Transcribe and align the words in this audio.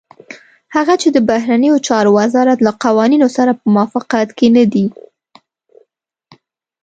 هغه 0.75 0.93
چې 1.01 1.09
د 1.11 1.17
بهرنيو 1.29 1.83
چارو 1.87 2.11
وزارت 2.19 2.59
له 2.65 2.71
قوانينو 2.83 3.27
سره 3.37 3.51
په 3.59 3.65
موافقت 3.73 4.27
کې 4.37 4.47
نه 4.55 4.63
دي. 4.73 4.85